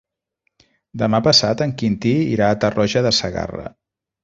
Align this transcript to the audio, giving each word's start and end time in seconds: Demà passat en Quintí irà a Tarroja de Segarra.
Demà 1.01 1.19
passat 1.27 1.61
en 1.67 1.75
Quintí 1.83 2.15
irà 2.31 2.49
a 2.55 2.59
Tarroja 2.65 3.07
de 3.11 3.15
Segarra. 3.21 3.71